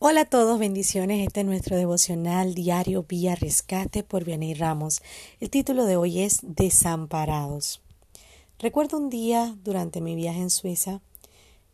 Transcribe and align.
Hola 0.00 0.22
a 0.22 0.24
todos, 0.24 0.58
bendiciones. 0.58 1.24
Este 1.24 1.40
es 1.40 1.46
nuestro 1.46 1.76
devocional 1.76 2.54
diario 2.54 3.04
Vía 3.08 3.36
Rescate 3.36 4.02
por 4.02 4.24
Vianney 4.24 4.52
Ramos. 4.52 5.00
El 5.40 5.48
título 5.48 5.86
de 5.86 5.96
hoy 5.96 6.20
es 6.20 6.40
Desamparados. 6.42 7.80
Recuerdo 8.58 8.98
un 8.98 9.08
día 9.08 9.56
durante 9.62 10.02
mi 10.02 10.14
viaje 10.14 10.40
en 10.40 10.50
Suiza 10.50 11.00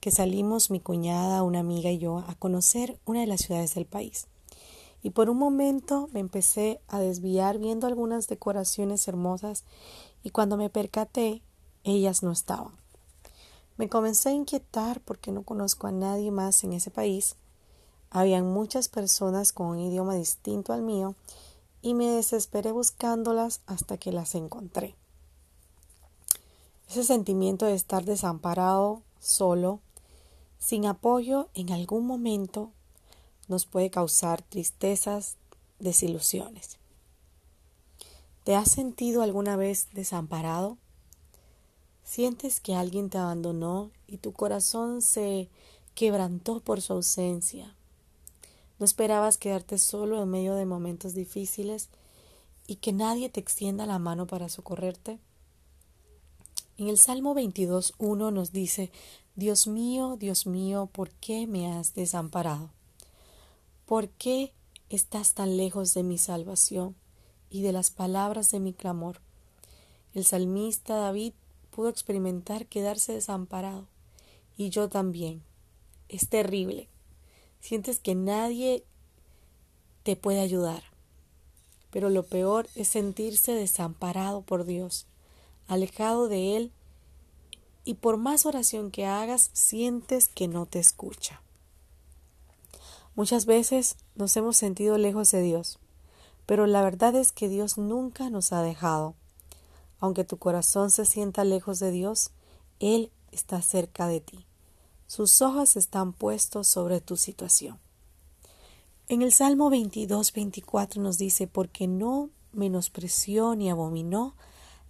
que 0.00 0.10
salimos 0.10 0.70
mi 0.70 0.80
cuñada, 0.80 1.42
una 1.42 1.60
amiga 1.60 1.90
y 1.90 1.98
yo 1.98 2.18
a 2.18 2.34
conocer 2.34 2.98
una 3.06 3.20
de 3.20 3.28
las 3.28 3.42
ciudades 3.42 3.74
del 3.74 3.86
país. 3.86 4.26
Y 5.02 5.10
por 5.10 5.30
un 5.30 5.38
momento 5.38 6.10
me 6.12 6.20
empecé 6.20 6.80
a 6.88 6.98
desviar 6.98 7.58
viendo 7.58 7.86
algunas 7.86 8.26
decoraciones 8.26 9.06
hermosas 9.08 9.64
y 10.22 10.30
cuando 10.30 10.56
me 10.56 10.68
percaté, 10.68 11.40
ellas 11.84 12.24
no 12.24 12.32
estaban. 12.32 12.72
Me 13.78 13.88
comencé 13.88 14.30
a 14.30 14.32
inquietar 14.32 15.00
porque 15.00 15.30
no 15.30 15.44
conozco 15.44 15.86
a 15.86 15.92
nadie 15.92 16.30
más 16.32 16.62
en 16.64 16.74
ese 16.74 16.90
país 16.90 17.36
habían 18.10 18.46
muchas 18.52 18.88
personas 18.88 19.52
con 19.52 19.66
un 19.68 19.78
idioma 19.80 20.14
distinto 20.14 20.72
al 20.72 20.82
mío 20.82 21.14
y 21.82 21.94
me 21.94 22.06
desesperé 22.06 22.72
buscándolas 22.72 23.60
hasta 23.66 23.98
que 23.98 24.12
las 24.12 24.34
encontré. 24.34 24.94
Ese 26.88 27.04
sentimiento 27.04 27.66
de 27.66 27.74
estar 27.74 28.04
desamparado, 28.04 29.02
solo, 29.20 29.80
sin 30.58 30.86
apoyo 30.86 31.48
en 31.54 31.70
algún 31.70 32.06
momento 32.06 32.70
nos 33.46 33.66
puede 33.66 33.90
causar 33.90 34.42
tristezas, 34.42 35.36
desilusiones. 35.78 36.78
¿Te 38.44 38.54
has 38.54 38.70
sentido 38.70 39.22
alguna 39.22 39.56
vez 39.56 39.88
desamparado? 39.92 40.78
¿Sientes 42.04 42.60
que 42.60 42.74
alguien 42.74 43.10
te 43.10 43.18
abandonó 43.18 43.90
y 44.06 44.16
tu 44.16 44.32
corazón 44.32 45.02
se 45.02 45.50
quebrantó 45.94 46.60
por 46.60 46.80
su 46.80 46.94
ausencia? 46.94 47.74
¿No 48.78 48.84
esperabas 48.84 49.38
quedarte 49.38 49.76
solo 49.76 50.22
en 50.22 50.28
medio 50.28 50.54
de 50.54 50.64
momentos 50.64 51.14
difíciles 51.14 51.88
y 52.68 52.76
que 52.76 52.92
nadie 52.92 53.28
te 53.28 53.40
extienda 53.40 53.86
la 53.86 53.98
mano 53.98 54.26
para 54.26 54.48
socorrerte? 54.48 55.18
En 56.76 56.86
el 56.86 56.96
Salmo 56.96 57.34
22.1 57.34 58.32
nos 58.32 58.52
dice, 58.52 58.92
Dios 59.34 59.66
mío, 59.66 60.16
Dios 60.16 60.46
mío, 60.46 60.88
¿por 60.92 61.10
qué 61.10 61.48
me 61.48 61.72
has 61.72 61.94
desamparado? 61.94 62.70
¿Por 63.84 64.10
qué 64.10 64.52
estás 64.90 65.34
tan 65.34 65.56
lejos 65.56 65.92
de 65.94 66.04
mi 66.04 66.18
salvación 66.18 66.94
y 67.50 67.62
de 67.62 67.72
las 67.72 67.90
palabras 67.90 68.52
de 68.52 68.60
mi 68.60 68.72
clamor? 68.72 69.20
El 70.14 70.24
salmista 70.24 70.94
David 70.94 71.32
pudo 71.72 71.88
experimentar 71.88 72.66
quedarse 72.66 73.12
desamparado 73.12 73.86
y 74.56 74.70
yo 74.70 74.88
también. 74.88 75.42
Es 76.08 76.28
terrible 76.28 76.88
Sientes 77.60 78.00
que 78.00 78.14
nadie 78.14 78.84
te 80.02 80.16
puede 80.16 80.40
ayudar. 80.40 80.82
Pero 81.90 82.10
lo 82.10 82.22
peor 82.22 82.68
es 82.74 82.88
sentirse 82.88 83.52
desamparado 83.52 84.42
por 84.42 84.64
Dios, 84.64 85.06
alejado 85.66 86.28
de 86.28 86.56
Él, 86.56 86.72
y 87.84 87.94
por 87.94 88.18
más 88.18 88.44
oración 88.44 88.90
que 88.90 89.06
hagas, 89.06 89.50
sientes 89.54 90.28
que 90.28 90.48
no 90.48 90.66
te 90.66 90.78
escucha. 90.78 91.40
Muchas 93.14 93.46
veces 93.46 93.96
nos 94.14 94.36
hemos 94.36 94.56
sentido 94.56 94.98
lejos 94.98 95.30
de 95.30 95.42
Dios, 95.42 95.78
pero 96.46 96.66
la 96.66 96.82
verdad 96.82 97.14
es 97.14 97.32
que 97.32 97.48
Dios 97.48 97.78
nunca 97.78 98.30
nos 98.30 98.52
ha 98.52 98.62
dejado. 98.62 99.14
Aunque 100.00 100.24
tu 100.24 100.36
corazón 100.36 100.90
se 100.90 101.04
sienta 101.04 101.44
lejos 101.44 101.80
de 101.80 101.90
Dios, 101.90 102.30
Él 102.78 103.10
está 103.32 103.60
cerca 103.60 104.06
de 104.06 104.20
ti. 104.20 104.47
Sus 105.08 105.40
ojos 105.40 105.76
están 105.76 106.12
puestos 106.12 106.68
sobre 106.68 107.00
tu 107.00 107.16
situación. 107.16 107.80
En 109.08 109.22
el 109.22 109.32
Salmo 109.32 109.70
22, 109.70 110.34
24 110.34 111.00
nos 111.00 111.16
dice, 111.16 111.46
porque 111.46 111.88
no 111.88 112.28
menospreció 112.52 113.56
ni 113.56 113.70
abominó 113.70 114.36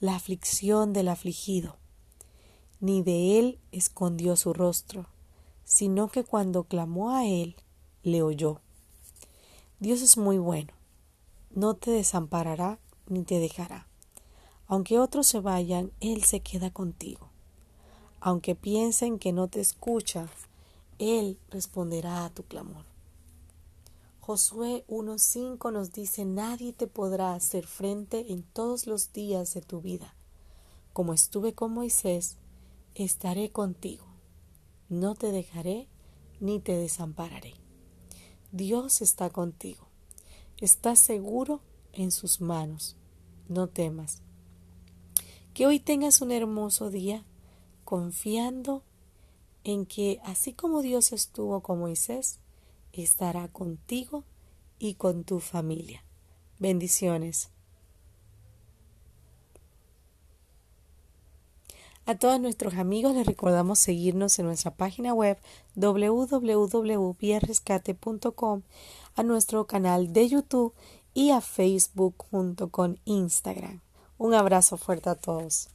la 0.00 0.16
aflicción 0.16 0.92
del 0.92 1.06
afligido, 1.06 1.76
ni 2.80 3.02
de 3.02 3.38
él 3.38 3.60
escondió 3.70 4.34
su 4.34 4.52
rostro, 4.52 5.06
sino 5.64 6.08
que 6.08 6.24
cuando 6.24 6.64
clamó 6.64 7.12
a 7.12 7.24
él, 7.24 7.54
le 8.02 8.22
oyó. 8.22 8.60
Dios 9.78 10.02
es 10.02 10.18
muy 10.18 10.38
bueno, 10.38 10.72
no 11.54 11.74
te 11.74 11.92
desamparará 11.92 12.80
ni 13.06 13.22
te 13.22 13.38
dejará. 13.38 13.86
Aunque 14.66 14.98
otros 14.98 15.28
se 15.28 15.38
vayan, 15.38 15.92
Él 16.00 16.24
se 16.24 16.40
queda 16.40 16.70
contigo. 16.70 17.27
Aunque 18.20 18.54
piensen 18.54 19.18
que 19.18 19.32
no 19.32 19.48
te 19.48 19.60
escucha, 19.60 20.28
Él 20.98 21.38
responderá 21.50 22.24
a 22.24 22.30
tu 22.30 22.42
clamor. 22.42 22.84
Josué 24.20 24.84
1.5 24.88 25.72
nos 25.72 25.92
dice, 25.92 26.24
nadie 26.24 26.72
te 26.72 26.86
podrá 26.86 27.34
hacer 27.34 27.66
frente 27.66 28.32
en 28.32 28.42
todos 28.42 28.86
los 28.86 29.12
días 29.12 29.54
de 29.54 29.62
tu 29.62 29.80
vida. 29.80 30.14
Como 30.92 31.14
estuve 31.14 31.54
con 31.54 31.72
Moisés, 31.72 32.36
estaré 32.94 33.50
contigo. 33.50 34.04
No 34.88 35.14
te 35.14 35.32
dejaré 35.32 35.88
ni 36.40 36.60
te 36.60 36.76
desampararé. 36.76 37.54
Dios 38.52 39.00
está 39.00 39.30
contigo. 39.30 39.86
Estás 40.60 40.98
seguro 40.98 41.60
en 41.92 42.10
sus 42.10 42.40
manos. 42.40 42.96
No 43.48 43.68
temas. 43.68 44.22
Que 45.54 45.66
hoy 45.66 45.80
tengas 45.80 46.20
un 46.20 46.32
hermoso 46.32 46.90
día 46.90 47.24
confiando 47.88 48.84
en 49.64 49.86
que 49.86 50.20
así 50.22 50.52
como 50.52 50.82
Dios 50.82 51.12
estuvo 51.12 51.62
con 51.62 51.78
Moisés, 51.78 52.38
estará 52.92 53.48
contigo 53.48 54.24
y 54.78 54.92
con 54.92 55.24
tu 55.24 55.40
familia. 55.40 56.04
Bendiciones. 56.58 57.48
A 62.04 62.18
todos 62.18 62.38
nuestros 62.38 62.74
amigos 62.74 63.14
les 63.14 63.26
recordamos 63.26 63.78
seguirnos 63.78 64.38
en 64.38 64.44
nuestra 64.44 64.74
página 64.74 65.14
web 65.14 65.38
www.vierrescate.com, 65.74 68.62
a 69.14 69.22
nuestro 69.22 69.66
canal 69.66 70.12
de 70.12 70.28
YouTube 70.28 70.74
y 71.14 71.30
a 71.30 71.40
Facebook 71.40 72.16
junto 72.18 72.68
con 72.68 73.00
Instagram. 73.06 73.80
Un 74.18 74.34
abrazo 74.34 74.76
fuerte 74.76 75.08
a 75.08 75.14
todos. 75.14 75.70